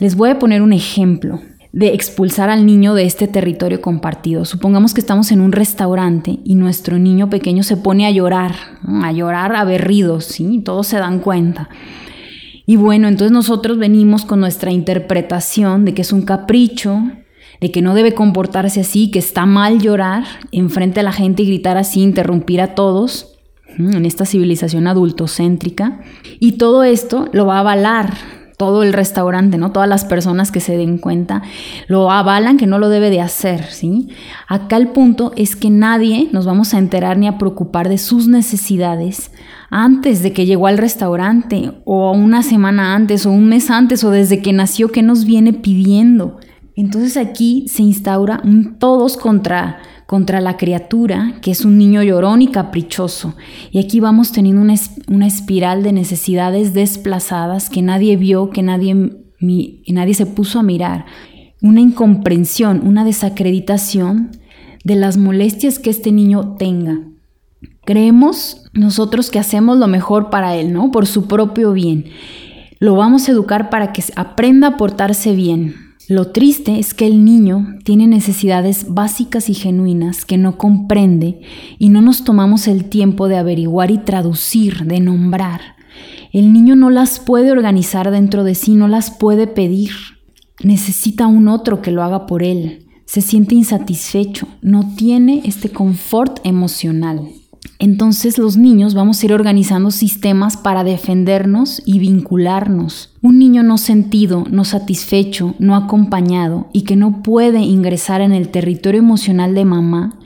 Les 0.00 0.16
voy 0.16 0.30
a 0.30 0.38
poner 0.38 0.62
un 0.62 0.72
ejemplo 0.72 1.40
de 1.72 1.94
expulsar 1.94 2.50
al 2.50 2.66
niño 2.66 2.94
de 2.94 3.04
este 3.04 3.28
territorio 3.28 3.80
compartido. 3.80 4.44
Supongamos 4.44 4.92
que 4.92 5.00
estamos 5.00 5.30
en 5.30 5.40
un 5.40 5.52
restaurante 5.52 6.40
y 6.44 6.56
nuestro 6.56 6.98
niño 6.98 7.30
pequeño 7.30 7.62
se 7.62 7.76
pone 7.76 8.06
a 8.06 8.10
llorar, 8.10 8.56
a 8.82 9.12
llorar 9.12 9.54
aberridos, 9.54 10.24
¿sí? 10.24 10.62
Todos 10.64 10.88
se 10.88 10.98
dan 10.98 11.20
cuenta. 11.20 11.68
Y 12.66 12.76
bueno, 12.76 13.06
entonces 13.06 13.32
nosotros 13.32 13.78
venimos 13.78 14.24
con 14.24 14.40
nuestra 14.40 14.72
interpretación 14.72 15.84
de 15.84 15.94
que 15.94 16.02
es 16.02 16.12
un 16.12 16.22
capricho, 16.22 17.02
de 17.60 17.70
que 17.70 17.82
no 17.82 17.94
debe 17.94 18.14
comportarse 18.14 18.80
así, 18.80 19.10
que 19.10 19.18
está 19.18 19.46
mal 19.46 19.80
llorar 19.80 20.24
enfrente 20.52 21.00
a 21.00 21.02
la 21.02 21.12
gente 21.12 21.42
y 21.42 21.46
gritar 21.46 21.76
así, 21.76 22.00
interrumpir 22.02 22.60
a 22.60 22.74
todos 22.74 23.36
en 23.78 24.04
esta 24.04 24.24
civilización 24.24 24.86
adultocéntrica. 24.86 26.00
Y 26.38 26.52
todo 26.52 26.84
esto 26.84 27.28
lo 27.32 27.46
va 27.46 27.56
a 27.56 27.60
avalar 27.60 28.14
todo 28.60 28.82
el 28.82 28.92
restaurante, 28.92 29.56
¿no? 29.56 29.72
Todas 29.72 29.88
las 29.88 30.04
personas 30.04 30.52
que 30.52 30.60
se 30.60 30.76
den 30.76 30.98
cuenta 30.98 31.40
lo 31.88 32.10
avalan 32.10 32.58
que 32.58 32.66
no 32.66 32.78
lo 32.78 32.90
debe 32.90 33.08
de 33.08 33.22
hacer, 33.22 33.64
¿sí? 33.64 34.08
Acá 34.48 34.76
el 34.76 34.88
punto 34.88 35.32
es 35.34 35.56
que 35.56 35.70
nadie 35.70 36.28
nos 36.32 36.44
vamos 36.44 36.74
a 36.74 36.78
enterar 36.78 37.16
ni 37.16 37.26
a 37.26 37.38
preocupar 37.38 37.88
de 37.88 37.96
sus 37.96 38.28
necesidades 38.28 39.32
antes 39.70 40.22
de 40.22 40.34
que 40.34 40.44
llegó 40.44 40.66
al 40.66 40.76
restaurante 40.76 41.72
o 41.86 42.12
una 42.12 42.42
semana 42.42 42.94
antes 42.94 43.24
o 43.24 43.30
un 43.30 43.48
mes 43.48 43.70
antes 43.70 44.04
o 44.04 44.10
desde 44.10 44.42
que 44.42 44.52
nació 44.52 44.92
que 44.92 45.02
nos 45.02 45.24
viene 45.24 45.54
pidiendo. 45.54 46.38
Entonces 46.80 47.16
aquí 47.16 47.66
se 47.68 47.82
instaura 47.82 48.40
un 48.44 48.78
todos 48.78 49.16
contra 49.16 49.78
contra 50.10 50.40
la 50.40 50.56
criatura, 50.56 51.34
que 51.40 51.52
es 51.52 51.64
un 51.64 51.78
niño 51.78 52.02
llorón 52.02 52.42
y 52.42 52.48
caprichoso. 52.48 53.36
Y 53.70 53.78
aquí 53.78 54.00
vamos 54.00 54.32
teniendo 54.32 54.60
una, 54.60 55.24
espiral 55.24 55.84
de 55.84 55.92
necesidades 55.92 56.74
desplazadas 56.74 57.70
que 57.70 57.80
nadie 57.80 58.16
vio, 58.16 58.50
que 58.50 58.64
nadie, 58.64 59.12
nadie 59.86 60.14
se 60.14 60.26
puso 60.26 60.58
a 60.58 60.64
mirar. 60.64 61.06
Una 61.62 61.80
incomprensión, 61.80 62.84
una 62.84 63.04
desacreditación 63.04 64.32
de 64.82 64.96
las 64.96 65.16
molestias 65.16 65.78
que 65.78 65.90
este 65.90 66.10
niño 66.10 66.56
tenga. 66.58 67.02
Creemos 67.84 68.64
nosotros 68.72 69.30
que 69.30 69.38
hacemos 69.38 69.78
lo 69.78 69.86
mejor 69.86 70.28
para 70.28 70.56
él, 70.56 70.72
¿no? 70.72 70.90
Por 70.90 71.06
su 71.06 71.28
propio 71.28 71.72
bien. 71.72 72.06
Lo 72.80 72.96
vamos 72.96 73.28
a 73.28 73.30
educar 73.30 73.70
para 73.70 73.92
que 73.92 74.02
aprenda 74.16 74.66
a 74.66 74.76
portarse 74.76 75.36
bien, 75.36 75.89
lo 76.10 76.32
triste 76.32 76.80
es 76.80 76.92
que 76.92 77.06
el 77.06 77.24
niño 77.24 77.78
tiene 77.84 78.08
necesidades 78.08 78.86
básicas 78.88 79.48
y 79.48 79.54
genuinas 79.54 80.24
que 80.24 80.38
no 80.38 80.58
comprende 80.58 81.40
y 81.78 81.88
no 81.88 82.02
nos 82.02 82.24
tomamos 82.24 82.66
el 82.66 82.86
tiempo 82.86 83.28
de 83.28 83.36
averiguar 83.36 83.92
y 83.92 83.98
traducir, 83.98 84.86
de 84.86 84.98
nombrar. 84.98 85.60
El 86.32 86.52
niño 86.52 86.74
no 86.74 86.90
las 86.90 87.20
puede 87.20 87.52
organizar 87.52 88.10
dentro 88.10 88.42
de 88.42 88.56
sí, 88.56 88.74
no 88.74 88.88
las 88.88 89.12
puede 89.12 89.46
pedir. 89.46 89.92
Necesita 90.64 91.28
un 91.28 91.46
otro 91.46 91.80
que 91.80 91.92
lo 91.92 92.02
haga 92.02 92.26
por 92.26 92.42
él. 92.42 92.88
Se 93.04 93.20
siente 93.20 93.54
insatisfecho, 93.54 94.48
no 94.62 94.96
tiene 94.96 95.42
este 95.44 95.70
confort 95.70 96.40
emocional. 96.42 97.39
Entonces 97.82 98.36
los 98.36 98.58
niños 98.58 98.92
vamos 98.92 99.22
a 99.22 99.26
ir 99.26 99.32
organizando 99.32 99.90
sistemas 99.90 100.58
para 100.58 100.84
defendernos 100.84 101.80
y 101.86 101.98
vincularnos. 101.98 103.14
Un 103.22 103.38
niño 103.38 103.62
no 103.62 103.78
sentido, 103.78 104.44
no 104.50 104.66
satisfecho, 104.66 105.54
no 105.58 105.74
acompañado 105.74 106.68
y 106.74 106.82
que 106.82 106.94
no 106.94 107.22
puede 107.22 107.60
ingresar 107.60 108.20
en 108.20 108.32
el 108.32 108.50
territorio 108.50 108.98
emocional 108.98 109.54
de 109.54 109.64
mamá, 109.64 110.18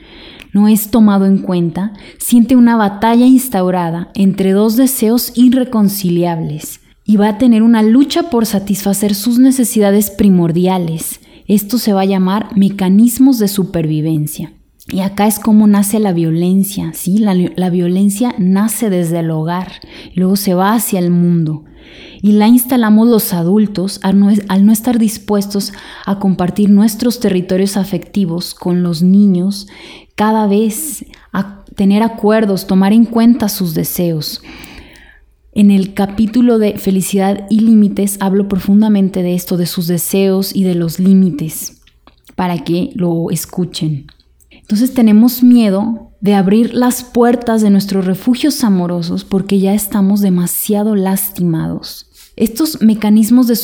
no 0.51 0.67
es 0.67 0.91
tomado 0.91 1.25
en 1.25 1.37
cuenta, 1.37 1.93
siente 2.17 2.57
una 2.57 2.75
batalla 2.75 3.25
instaurada 3.25 4.11
entre 4.15 4.51
dos 4.51 4.75
deseos 4.75 5.31
irreconciliables 5.35 6.81
y 7.05 7.15
va 7.15 7.29
a 7.29 7.37
tener 7.37 7.63
una 7.63 7.83
lucha 7.83 8.29
por 8.29 8.45
satisfacer 8.45 9.15
sus 9.15 9.39
necesidades 9.39 10.11
primordiales. 10.11 11.21
Esto 11.47 11.77
se 11.77 11.93
va 11.93 12.01
a 12.01 12.05
llamar 12.05 12.49
mecanismos 12.57 13.39
de 13.39 13.47
supervivencia. 13.47 14.54
Y 14.87 14.99
acá 14.99 15.25
es 15.25 15.39
como 15.39 15.65
nace 15.65 15.99
la 15.99 16.13
violencia, 16.13 16.91
¿sí? 16.93 17.17
La, 17.17 17.69
violencia 17.69 18.35
nace 18.37 18.91
desde 18.91 19.19
el 19.19 19.31
hogar 19.31 19.71
y 20.13 20.19
luego 20.19 20.35
se 20.35 20.53
va 20.53 20.73
hacia 20.73 20.99
el 20.99 21.09
mundo. 21.09 21.63
Y 22.21 22.33
la 22.33 22.47
instalamos 22.47 23.07
los 23.07 23.33
adultos 23.33 23.99
al 24.03 24.19
no, 24.19 24.31
al 24.47 24.65
no 24.65 24.71
estar 24.71 24.99
dispuestos 24.99 25.73
a 26.05 26.19
compartir 26.19 26.69
nuestros 26.69 27.19
territorios 27.19 27.77
afectivos 27.77 28.53
con 28.53 28.83
los 28.83 29.01
niños, 29.01 29.67
cada 30.15 30.45
vez 30.45 31.05
a 31.31 31.63
tener 31.75 32.03
acuerdos, 32.03 32.67
tomar 32.67 32.93
en 32.93 33.05
cuenta 33.05 33.49
sus 33.49 33.73
deseos. 33.73 34.41
En 35.51 35.71
el 35.71 35.93
capítulo 35.93 36.59
de 36.59 36.77
Felicidad 36.77 37.47
y 37.49 37.61
Límites 37.61 38.17
hablo 38.19 38.47
profundamente 38.47 39.23
de 39.23 39.33
esto, 39.33 39.57
de 39.57 39.65
sus 39.65 39.87
deseos 39.87 40.55
y 40.55 40.63
de 40.63 40.75
los 40.75 40.99
límites, 40.99 41.81
para 42.35 42.63
que 42.63 42.91
lo 42.93 43.31
escuchen. 43.31 44.07
Entonces 44.65 44.95
tenemos 44.95 45.43
miedo 45.43 46.11
de 46.21 46.33
abrir 46.33 46.73
las 46.73 47.03
puertas 47.03 47.61
de 47.61 47.69
nuestros 47.69 48.03
refugios 48.05 48.63
amorosos 48.63 49.23
porque 49.23 49.59
ya 49.59 49.75
estamos 49.75 50.21
demasiado 50.21 50.95
lastimados. 50.95 52.09
Estos 52.35 52.81
mecanismos 52.81 53.45
de, 53.45 53.55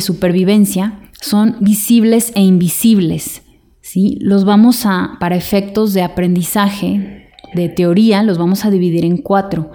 supervivencia 0.00 0.98
son 1.20 1.56
visibles 1.60 2.32
e 2.34 2.40
invisibles. 2.40 3.42
¿sí? 3.82 4.16
Los 4.22 4.46
vamos 4.46 4.86
a, 4.86 5.18
para 5.20 5.36
efectos 5.36 5.92
de 5.92 6.00
aprendizaje, 6.00 7.28
de 7.52 7.68
teoría, 7.68 8.22
los 8.22 8.38
vamos 8.38 8.64
a 8.64 8.70
dividir 8.70 9.04
en 9.04 9.18
cuatro. 9.18 9.70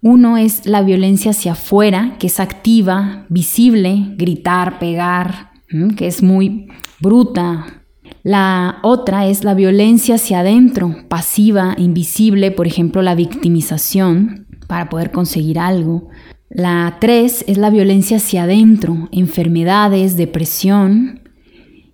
Uno 0.00 0.38
es 0.38 0.64
la 0.64 0.80
violencia 0.80 1.32
hacia 1.32 1.52
afuera, 1.52 2.16
que 2.18 2.28
es 2.28 2.40
activa, 2.40 3.26
visible, 3.28 4.14
gritar, 4.16 4.78
pegar, 4.78 5.50
que 5.94 6.06
es 6.06 6.22
muy 6.22 6.68
bruta, 7.00 7.78
la 8.22 8.78
otra 8.82 9.26
es 9.26 9.44
la 9.44 9.54
violencia 9.54 10.16
hacia 10.16 10.40
adentro, 10.40 10.96
pasiva, 11.08 11.74
invisible, 11.78 12.50
por 12.50 12.66
ejemplo, 12.66 13.02
la 13.02 13.14
victimización, 13.14 14.46
para 14.66 14.88
poder 14.88 15.10
conseguir 15.10 15.58
algo. 15.58 16.08
La 16.50 16.96
3 17.00 17.44
es 17.46 17.58
la 17.58 17.70
violencia 17.70 18.18
hacia 18.18 18.44
adentro, 18.44 19.08
enfermedades, 19.12 20.16
depresión. 20.16 21.20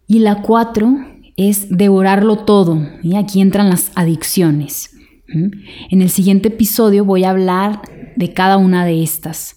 Y 0.06 0.20
la 0.20 0.42
4 0.42 0.96
es 1.36 1.68
devorarlo 1.70 2.36
todo. 2.38 2.80
Y 3.02 3.16
aquí 3.16 3.40
entran 3.40 3.70
las 3.70 3.90
adicciones. 3.94 4.90
En 5.28 6.02
el 6.02 6.10
siguiente 6.10 6.48
episodio 6.48 7.04
voy 7.04 7.24
a 7.24 7.30
hablar 7.30 7.82
de 8.16 8.32
cada 8.32 8.56
una 8.56 8.84
de 8.84 9.02
estas. 9.02 9.56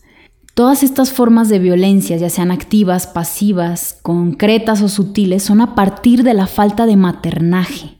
Todas 0.57 0.81
estas 0.81 1.13
formas 1.13 1.49
de 1.49 1.59
violencia, 1.59 2.17
ya 2.17 2.31
sean 2.31 2.49
activas, 2.49 3.05
pasivas, 3.05 3.99
concretas 4.01 4.81
o 4.81 4.89
sutiles, 4.89 5.43
son 5.43 5.61
a 5.61 5.75
partir 5.75 6.23
de 6.23 6.33
la 6.33 6.47
falta 6.47 6.87
de 6.87 6.95
maternaje, 6.95 7.95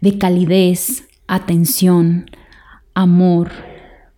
de 0.00 0.16
calidez, 0.16 1.04
atención, 1.26 2.30
amor, 2.94 3.50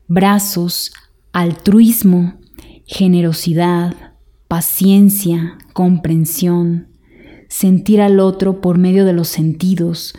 brazos, 0.07 0.93
altruismo, 1.33 2.35
generosidad, 2.87 4.13
paciencia, 4.47 5.59
comprensión, 5.73 6.87
sentir 7.49 8.01
al 8.01 8.21
otro 8.21 8.61
por 8.61 8.79
medio 8.79 9.05
de 9.05 9.15
los 9.15 9.27
sentidos, 9.27 10.15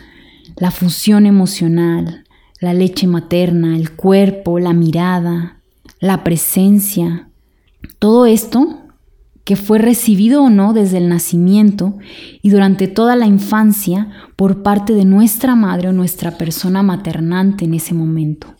la 0.56 0.70
fusión 0.70 1.24
emocional, 1.24 2.26
la 2.60 2.74
leche 2.74 3.06
materna, 3.06 3.78
el 3.78 3.92
cuerpo, 3.92 4.58
la 4.58 4.74
mirada, 4.74 5.62
la 6.00 6.22
presencia. 6.22 7.25
Todo 7.98 8.26
esto 8.26 8.86
que 9.46 9.54
fue 9.54 9.78
recibido 9.78 10.42
o 10.42 10.50
no 10.50 10.72
desde 10.72 10.98
el 10.98 11.08
nacimiento 11.08 11.98
y 12.42 12.50
durante 12.50 12.88
toda 12.88 13.14
la 13.14 13.26
infancia 13.26 14.08
por 14.34 14.64
parte 14.64 14.92
de 14.92 15.04
nuestra 15.04 15.54
madre 15.54 15.88
o 15.88 15.92
nuestra 15.92 16.32
persona 16.32 16.82
maternante 16.82 17.64
en 17.64 17.74
ese 17.74 17.94
momento. 17.94 18.56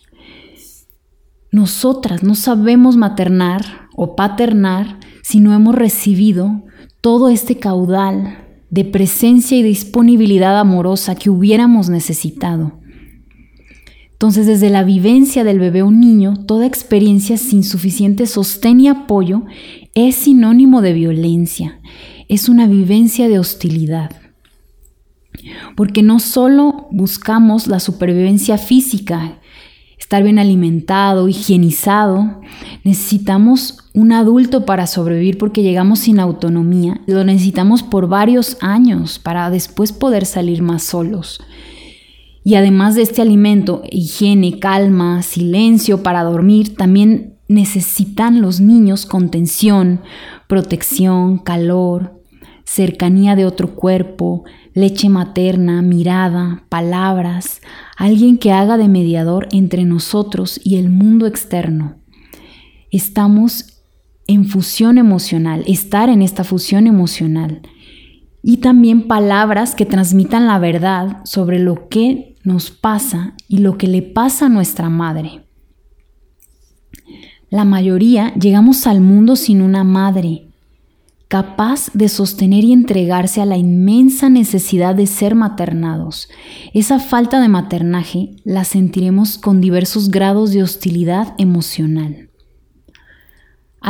Nosotras 1.51 2.23
no 2.23 2.35
sabemos 2.35 2.95
maternar 2.95 3.89
o 3.97 4.15
paternar 4.15 4.99
si 5.23 5.41
no 5.41 5.53
hemos 5.53 5.75
recibido 5.75 6.63
todo 7.01 7.27
este 7.27 7.57
caudal 7.57 8.45
de 8.69 8.85
presencia 8.85 9.57
y 9.57 9.63
disponibilidad 9.63 10.57
amorosa 10.57 11.15
que 11.15 11.29
hubiéramos 11.29 11.89
necesitado. 11.89 12.79
Entonces, 14.17 14.47
desde 14.47 14.71
la 14.71 14.83
vivencia 14.83 15.43
del 15.43 15.59
bebé 15.59 15.83
o 15.83 15.91
niño, 15.91 16.33
toda 16.47 16.65
experiencia 16.65 17.37
sin 17.37 17.63
suficiente 17.63 18.25
sostén 18.25 18.79
y 18.79 18.87
apoyo 18.87 19.43
es 19.93 20.15
sinónimo 20.15 20.81
de 20.81 20.93
violencia, 20.93 21.79
es 22.27 22.49
una 22.49 22.65
vivencia 22.65 23.29
de 23.29 23.37
hostilidad. 23.37 24.09
Porque 25.75 26.01
no 26.01 26.19
solo 26.19 26.87
buscamos 26.89 27.67
la 27.67 27.79
supervivencia 27.79 28.57
física, 28.57 29.37
estar 29.99 30.23
bien 30.23 30.39
alimentado, 30.39 31.27
higienizado. 31.27 32.41
Necesitamos 32.83 33.89
un 33.93 34.13
adulto 34.13 34.65
para 34.65 34.87
sobrevivir 34.87 35.37
porque 35.37 35.61
llegamos 35.61 35.99
sin 35.99 36.19
autonomía. 36.19 37.01
Lo 37.05 37.23
necesitamos 37.23 37.83
por 37.83 38.07
varios 38.07 38.57
años 38.61 39.19
para 39.19 39.51
después 39.51 39.91
poder 39.91 40.25
salir 40.25 40.63
más 40.63 40.81
solos. 40.81 41.39
Y 42.47 42.55
además 42.55 42.95
de 42.95 43.01
este 43.01 43.21
alimento, 43.21 43.83
higiene, 43.91 44.57
calma, 44.57 45.21
silencio 45.21 46.01
para 46.01 46.23
dormir, 46.23 46.77
también 46.77 47.35
necesitan 47.49 48.39
los 48.39 48.61
niños 48.61 49.05
contención, 49.05 49.99
protección, 50.47 51.39
calor, 51.39 52.21
cercanía 52.63 53.35
de 53.35 53.45
otro 53.45 53.75
cuerpo, 53.75 54.45
leche 54.73 55.09
materna, 55.09 55.81
mirada, 55.81 56.63
palabras, 56.69 57.59
alguien 57.97 58.37
que 58.37 58.53
haga 58.53 58.77
de 58.77 58.87
mediador 58.87 59.49
entre 59.51 59.83
nosotros 59.83 60.57
y 60.63 60.77
el 60.77 60.89
mundo 60.89 61.27
externo. 61.27 61.97
Estamos 62.91 63.83
en 64.25 64.45
fusión 64.45 64.97
emocional, 64.97 65.65
estar 65.67 66.07
en 66.07 66.21
esta 66.21 66.45
fusión 66.45 66.87
emocional. 66.87 67.61
Y 68.41 68.57
también 68.57 69.09
palabras 69.09 69.75
que 69.75 69.85
transmitan 69.85 70.47
la 70.47 70.57
verdad 70.57 71.17
sobre 71.25 71.59
lo 71.59 71.89
que 71.89 72.36
nos 72.47 72.71
pasa 72.71 73.33
y 73.49 73.57
lo 73.57 73.77
que 73.77 73.87
le 73.87 74.01
pasa 74.01 74.45
a 74.45 74.49
nuestra 74.49 74.89
madre. 74.89 75.43
La 77.49 77.65
mayoría 77.65 78.33
llegamos 78.35 78.87
al 78.87 79.01
mundo 79.01 79.35
sin 79.35 79.61
una 79.61 79.83
madre, 79.83 80.47
capaz 81.27 81.91
de 81.93 82.07
sostener 82.07 82.63
y 82.63 82.71
entregarse 82.71 83.41
a 83.41 83.45
la 83.45 83.57
inmensa 83.57 84.29
necesidad 84.29 84.95
de 84.95 85.07
ser 85.07 85.35
maternados. 85.35 86.29
Esa 86.73 86.99
falta 86.99 87.41
de 87.41 87.49
maternaje 87.49 88.37
la 88.45 88.63
sentiremos 88.63 89.37
con 89.37 89.59
diversos 89.59 90.09
grados 90.09 90.51
de 90.51 90.63
hostilidad 90.63 91.35
emocional. 91.37 92.26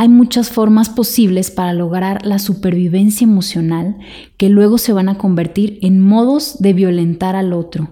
Hay 0.00 0.08
muchas 0.08 0.48
formas 0.48 0.90
posibles 0.90 1.50
para 1.50 1.72
lograr 1.72 2.24
la 2.24 2.38
supervivencia 2.38 3.24
emocional 3.24 3.96
que 4.36 4.48
luego 4.48 4.78
se 4.78 4.92
van 4.92 5.08
a 5.08 5.18
convertir 5.18 5.80
en 5.82 5.98
modos 5.98 6.58
de 6.60 6.72
violentar 6.72 7.34
al 7.34 7.52
otro 7.52 7.88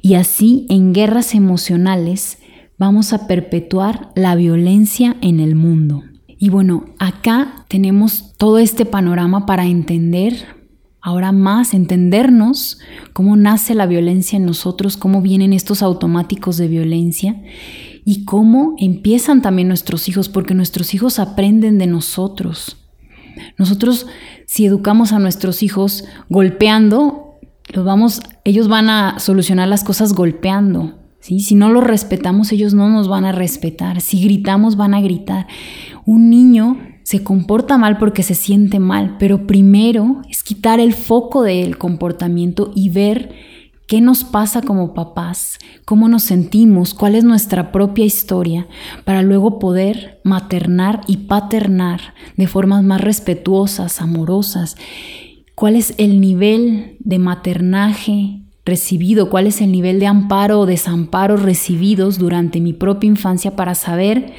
y 0.00 0.14
así 0.14 0.64
en 0.70 0.94
guerras 0.94 1.34
emocionales 1.34 2.38
vamos 2.78 3.12
a 3.12 3.26
perpetuar 3.26 4.08
la 4.14 4.36
violencia 4.36 5.18
en 5.20 5.38
el 5.38 5.54
mundo. 5.54 6.02
Y 6.38 6.48
bueno, 6.48 6.86
acá 6.98 7.66
tenemos 7.68 8.32
todo 8.38 8.56
este 8.56 8.86
panorama 8.86 9.44
para 9.44 9.66
entender, 9.66 10.56
ahora 11.02 11.30
más, 11.30 11.74
entendernos 11.74 12.78
cómo 13.12 13.36
nace 13.36 13.74
la 13.74 13.84
violencia 13.84 14.38
en 14.38 14.46
nosotros, 14.46 14.96
cómo 14.96 15.20
vienen 15.20 15.52
estos 15.52 15.82
automáticos 15.82 16.56
de 16.56 16.68
violencia 16.68 17.36
y 18.10 18.24
cómo 18.24 18.74
empiezan 18.76 19.40
también 19.40 19.68
nuestros 19.68 20.08
hijos, 20.08 20.28
porque 20.28 20.52
nuestros 20.52 20.94
hijos 20.94 21.20
aprenden 21.20 21.78
de 21.78 21.86
nosotros. 21.86 22.76
Nosotros, 23.56 24.08
si 24.46 24.66
educamos 24.66 25.12
a 25.12 25.20
nuestros 25.20 25.62
hijos 25.62 26.02
golpeando, 26.28 27.38
los 27.72 27.84
vamos, 27.84 28.20
ellos 28.42 28.66
van 28.66 28.90
a 28.90 29.20
solucionar 29.20 29.68
las 29.68 29.84
cosas 29.84 30.12
golpeando. 30.12 30.98
Si 31.20 31.54
no 31.54 31.70
los 31.70 31.84
respetamos, 31.84 32.50
ellos 32.50 32.74
no 32.74 32.88
nos 32.88 33.06
van 33.06 33.26
a 33.26 33.30
respetar. 33.30 34.00
Si 34.00 34.20
gritamos, 34.24 34.74
van 34.74 34.94
a 34.94 35.00
gritar. 35.00 35.46
Un 36.04 36.30
niño 36.30 36.78
se 37.04 37.22
comporta 37.22 37.78
mal 37.78 37.96
porque 37.96 38.24
se 38.24 38.34
siente 38.34 38.80
mal, 38.80 39.18
pero 39.20 39.46
primero 39.46 40.22
es 40.28 40.42
quitar 40.42 40.80
el 40.80 40.94
foco 40.94 41.44
del 41.44 41.78
comportamiento 41.78 42.72
y 42.74 42.88
ver 42.88 43.30
qué 43.90 44.00
nos 44.00 44.22
pasa 44.22 44.62
como 44.62 44.94
papás, 44.94 45.58
cómo 45.84 46.08
nos 46.08 46.22
sentimos, 46.22 46.94
cuál 46.94 47.16
es 47.16 47.24
nuestra 47.24 47.72
propia 47.72 48.04
historia, 48.04 48.68
para 49.04 49.20
luego 49.20 49.58
poder 49.58 50.20
maternar 50.22 51.00
y 51.08 51.16
paternar 51.16 52.14
de 52.36 52.46
formas 52.46 52.84
más 52.84 53.00
respetuosas, 53.00 54.00
amorosas. 54.00 54.76
¿Cuál 55.56 55.74
es 55.74 55.94
el 55.98 56.20
nivel 56.20 56.98
de 57.00 57.18
maternaje 57.18 58.42
recibido, 58.64 59.28
cuál 59.28 59.48
es 59.48 59.60
el 59.60 59.72
nivel 59.72 59.98
de 59.98 60.06
amparo 60.06 60.60
o 60.60 60.66
desamparo 60.66 61.36
recibidos 61.36 62.16
durante 62.16 62.60
mi 62.60 62.72
propia 62.72 63.08
infancia 63.08 63.56
para 63.56 63.74
saber 63.74 64.34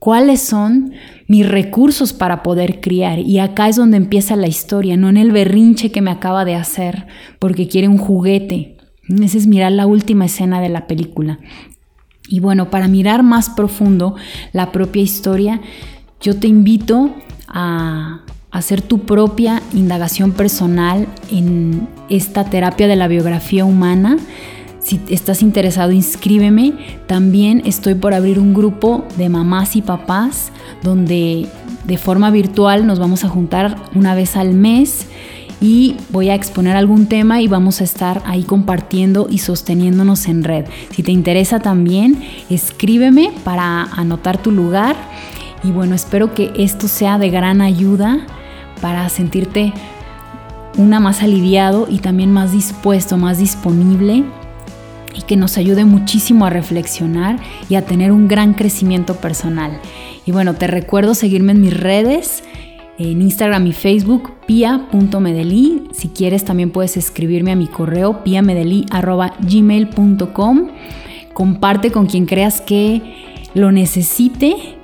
cuáles 0.00 0.40
son 0.40 0.92
mis 1.28 1.48
recursos 1.48 2.12
para 2.12 2.42
poder 2.42 2.80
criar. 2.80 3.20
Y 3.20 3.38
acá 3.38 3.68
es 3.68 3.76
donde 3.76 3.96
empieza 3.96 4.34
la 4.34 4.48
historia, 4.48 4.96
no 4.96 5.08
en 5.08 5.18
el 5.18 5.30
berrinche 5.30 5.92
que 5.92 6.02
me 6.02 6.10
acaba 6.10 6.44
de 6.44 6.56
hacer 6.56 7.06
porque 7.38 7.68
quiere 7.68 7.86
un 7.86 7.98
juguete. 7.98 8.77
Esa 9.08 9.38
es 9.38 9.46
mirar 9.46 9.72
la 9.72 9.86
última 9.86 10.26
escena 10.26 10.60
de 10.60 10.68
la 10.68 10.86
película. 10.86 11.38
Y 12.28 12.40
bueno, 12.40 12.70
para 12.70 12.88
mirar 12.88 13.22
más 13.22 13.48
profundo 13.48 14.14
la 14.52 14.70
propia 14.70 15.02
historia, 15.02 15.60
yo 16.20 16.36
te 16.36 16.46
invito 16.46 17.14
a 17.48 18.20
hacer 18.50 18.82
tu 18.82 19.00
propia 19.00 19.62
indagación 19.72 20.32
personal 20.32 21.06
en 21.30 21.88
esta 22.08 22.44
terapia 22.44 22.86
de 22.86 22.96
la 22.96 23.08
biografía 23.08 23.64
humana. 23.64 24.18
Si 24.80 25.00
estás 25.08 25.42
interesado, 25.42 25.92
inscríbeme. 25.92 26.74
También 27.06 27.62
estoy 27.64 27.94
por 27.94 28.14
abrir 28.14 28.38
un 28.38 28.54
grupo 28.54 29.06
de 29.16 29.28
mamás 29.28 29.76
y 29.76 29.82
papás 29.82 30.52
donde 30.82 31.46
de 31.84 31.98
forma 31.98 32.30
virtual 32.30 32.86
nos 32.86 32.98
vamos 32.98 33.24
a 33.24 33.28
juntar 33.28 33.76
una 33.94 34.14
vez 34.14 34.36
al 34.36 34.54
mes 34.54 35.06
y 35.60 35.96
voy 36.10 36.30
a 36.30 36.34
exponer 36.34 36.76
algún 36.76 37.06
tema 37.06 37.40
y 37.40 37.48
vamos 37.48 37.80
a 37.80 37.84
estar 37.84 38.22
ahí 38.26 38.44
compartiendo 38.44 39.26
y 39.28 39.38
sosteniéndonos 39.38 40.26
en 40.26 40.44
red. 40.44 40.66
Si 40.90 41.02
te 41.02 41.12
interesa 41.12 41.58
también, 41.58 42.22
escríbeme 42.48 43.32
para 43.44 43.82
anotar 43.82 44.38
tu 44.38 44.52
lugar. 44.52 44.96
Y 45.64 45.72
bueno, 45.72 45.94
espero 45.94 46.34
que 46.34 46.52
esto 46.56 46.86
sea 46.86 47.18
de 47.18 47.30
gran 47.30 47.60
ayuda 47.60 48.26
para 48.80 49.08
sentirte 49.08 49.72
una 50.76 51.00
más 51.00 51.22
aliviado 51.22 51.88
y 51.90 51.98
también 51.98 52.32
más 52.32 52.52
dispuesto, 52.52 53.16
más 53.16 53.38
disponible 53.38 54.24
y 55.18 55.22
que 55.22 55.36
nos 55.36 55.58
ayude 55.58 55.84
muchísimo 55.84 56.46
a 56.46 56.50
reflexionar 56.50 57.40
y 57.68 57.74
a 57.74 57.84
tener 57.84 58.12
un 58.12 58.28
gran 58.28 58.54
crecimiento 58.54 59.16
personal. 59.16 59.80
Y 60.24 60.30
bueno, 60.30 60.54
te 60.54 60.68
recuerdo 60.68 61.14
seguirme 61.14 61.52
en 61.52 61.60
mis 61.60 61.76
redes, 61.76 62.44
en 62.98 63.22
Instagram 63.22 63.68
y 63.68 63.72
Facebook, 63.72 64.32
pia.medeli. 64.46 65.84
Si 65.92 66.08
quieres 66.08 66.44
también 66.44 66.70
puedes 66.70 66.96
escribirme 66.96 67.52
a 67.52 67.56
mi 67.56 67.68
correo 67.68 68.24
piamedeli.gmail.com. 68.24 70.68
Comparte 71.32 71.92
con 71.92 72.06
quien 72.06 72.26
creas 72.26 72.60
que 72.60 73.14
lo 73.54 73.70
necesite. 73.72 74.74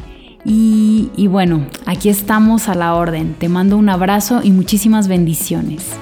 Y, 0.45 1.11
y 1.17 1.27
bueno, 1.27 1.67
aquí 1.87 2.09
estamos 2.09 2.69
a 2.69 2.75
la 2.75 2.95
orden. 2.95 3.35
Te 3.35 3.49
mando 3.49 3.77
un 3.77 3.89
abrazo 3.89 4.43
y 4.45 4.53
muchísimas 4.53 5.09
bendiciones. 5.09 5.97